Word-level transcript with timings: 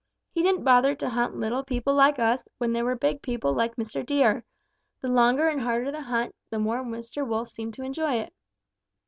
He 0.31 0.41
didn't 0.41 0.63
bother 0.63 0.95
to 0.95 1.09
hunt 1.11 1.35
little 1.37 1.63
people 1.63 1.93
like 1.93 2.17
us 2.17 2.43
when 2.57 2.73
there 2.73 2.83
were 2.83 2.95
big 2.95 3.21
people 3.21 3.53
like 3.53 3.75
Mr. 3.75 4.03
Deer. 4.03 4.43
The 5.01 5.09
longer 5.09 5.47
and 5.47 5.61
harder 5.61 5.91
the 5.91 6.01
hunt, 6.01 6.33
the 6.49 6.57
more 6.57 6.83
Mr. 6.83 7.23
Wolf 7.23 7.49
seemed 7.49 7.75
to 7.75 7.83
enjoy 7.83 8.13
it. 8.15 8.33